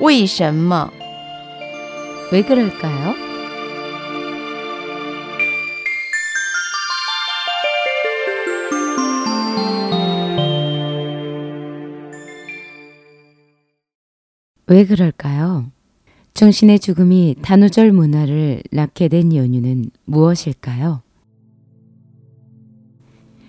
[0.00, 0.90] 为什么?
[2.32, 3.14] 왜 그럴까요?
[14.66, 15.70] 왜 그럴까요?
[16.34, 21.02] 중신의 죽음이 단오절 문화를 낳게 된 연유는 무엇일까요?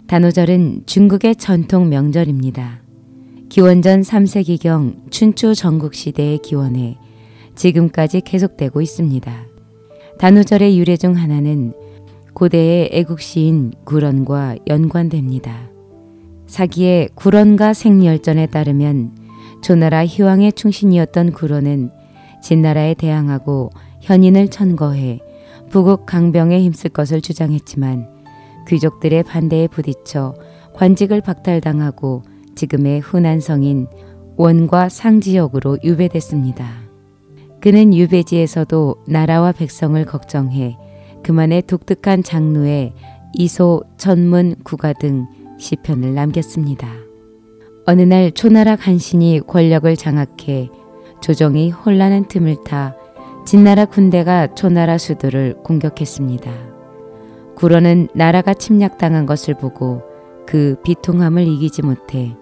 [0.08, 2.82] 단오절은 중국의 전통 명절입니다.
[3.51, 6.97] 기원전 3세기경 춘추 전국시대의 기원에
[7.57, 9.47] 지금까지 계속되고 있습니다.
[10.21, 11.73] 단오절의 유래 중 하나는
[12.33, 15.69] 고대의 애국시인 구런과 연관됩니다.
[16.47, 19.17] 사기의 구런과 생열전에 따르면
[19.63, 21.91] 조나라 희왕의 충신이었던 구런은
[22.45, 23.71] 진나라에 대항하고
[24.01, 25.19] 현인을 천거해
[25.71, 28.07] 부국 강병에 힘쓸 것을 주장했지만
[28.69, 30.37] 귀족들의 반대에 부딪혀
[30.75, 32.30] 관직을 박탈당하고
[32.61, 33.87] 지금의 훈안 성인
[34.37, 36.69] 원과 상지역으로 유배됐습니다.
[37.63, 40.77] 그는 유배지에서도 나라와 백성을 걱정해
[41.23, 42.93] 그만의 독특한 장르의
[43.33, 45.27] 이소, 전문, 국가 등
[45.59, 46.89] 시편을 남겼습니다.
[47.87, 50.69] 어느 날 초나라 간신이 권력을 장악해
[51.23, 52.95] 조정이 혼란한 틈을 타
[53.47, 56.53] 진나라 군대가 초나라 수도를 공격했습니다.
[57.57, 60.03] 굴원은 나라가 침략당한 것을 보고
[60.47, 62.37] 그 비통함을 이기지 못해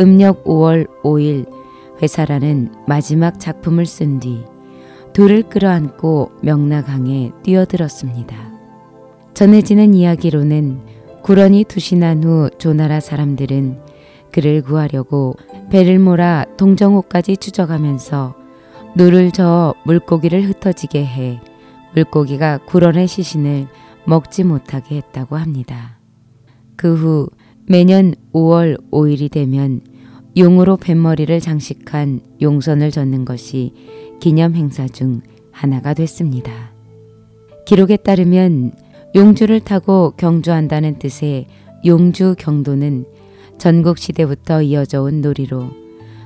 [0.00, 1.46] 음력 5월 5일
[2.02, 4.44] 회사라는 마지막 작품을 쓴 뒤
[5.12, 8.36] 돌을 끌어안고 멱라강에 뛰어들었습니다.
[9.34, 10.80] 전해지는 이야기로는
[11.22, 13.78] 굴원이 투신한 후 초나라 사람들은
[14.32, 15.34] 그를 구하려고
[15.70, 18.34] 배를 몰아 동정호까지 추적하면서
[18.96, 21.40] 노를 저어 물고기를 흩어지게 해
[21.94, 23.68] 물고기가 구런의 시신을
[24.06, 25.98] 먹지 못하게 했다고 합니다.
[26.76, 27.28] 그 후
[27.66, 29.80] 매년 5월 5일이 되면
[30.36, 33.72] 용으로 뱃머리를 장식한 용선을 젓는 것이
[34.20, 35.20] 기념 행사 중
[35.52, 36.72] 하나가 됐습니다.
[37.66, 38.72] 기록에 따르면
[39.14, 41.46] 용주를 타고 경주한다는 뜻의
[41.86, 43.04] 용주 경도는
[43.58, 45.70] 전국 시대부터 이어져 온 놀이로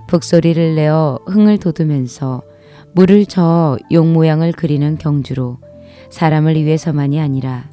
[0.08, 2.42] 북소리를 내어 흥을 돋우면서
[2.92, 5.58] 물을 저어 용 모양을 그리는 경주로
[6.10, 7.68] 사람을 위해서만이 아니라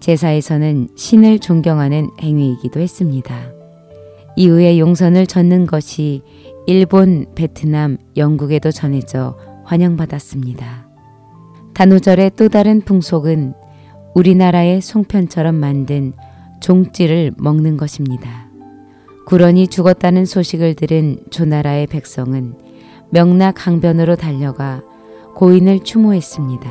[0.00, 3.57] 제사에서는 신을 존경하는 행위이기도 했습니다.
[4.38, 6.22] 이후에 용선을 젓는 것이
[6.68, 10.86] 일본, 베트남, 영국에도 전해져 환영받았습니다.
[11.74, 13.54] 단오절의 또 다른 풍속은
[14.14, 16.12] 우리나라의 송편처럼 만든
[16.60, 18.48] 종찌를 먹는 것입니다.
[19.26, 22.54] 구런이 죽었다는 소식을 들은 조나라의 백성은
[23.10, 24.82] 명락 항변으로 달려가
[25.34, 26.70] 고인을 추모했습니다.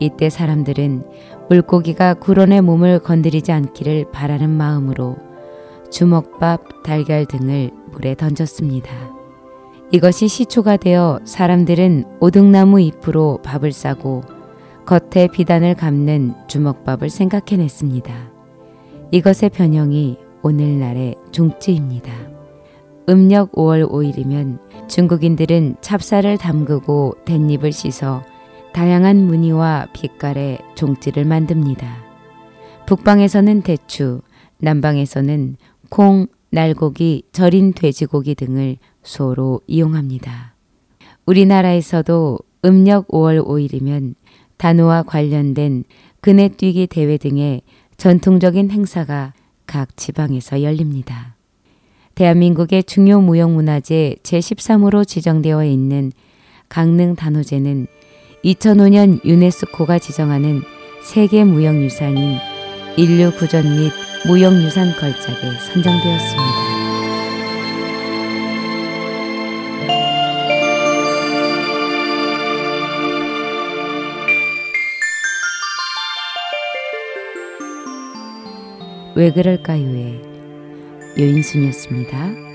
[0.00, 1.04] 이때 사람들은
[1.50, 5.31] 물고기가 구런의 몸을 건드리지 않기를 바라는 마음으로
[5.92, 8.90] 주먹밥, 달걀 등을 물에 던졌습니다.
[9.92, 14.22] 이것이 시초가 되어 사람들은 오등나무 잎으로 밥을 싸고
[14.86, 18.32] 겉에 비단을 감는 주먹밥을 생각해냈습니다.
[19.10, 22.10] 이것의 변형이 오늘날의 종찌입니다.
[23.10, 28.22] 음력 5월 5일이면 중국인들은 찹쌀을 담그고 댄잎을 씻어
[28.72, 32.02] 다양한 무늬와 빛깔의 종찌를 만듭니다.
[32.86, 34.22] 북방에서는 대추,
[34.62, 35.56] 남방에서는
[35.92, 40.54] 콩, 날고기, 절인 돼지고기 등을 소로 이용합니다.
[41.26, 44.14] 우리나라에서도 음력 5월 5일이면
[44.56, 45.84] 단호와 관련된
[46.22, 47.60] 그네뛰기 대회 등의
[47.98, 49.34] 전통적인 행사가
[49.66, 51.36] 각 지방에서 열립니다.
[52.14, 56.10] 대한민국의 중요 무형문화재 제13호로 지정되어 있는
[56.70, 57.86] 강릉 단호제는
[58.46, 60.62] 2005년 유네스코가 지정하는
[61.02, 62.38] 세계 무형유산인
[62.96, 66.72] 인류 구전 및 무형유산 걸작에 선정되었습니다.
[79.14, 80.22] 왜 그럴까요의
[81.18, 82.51] 여인순이었습니다.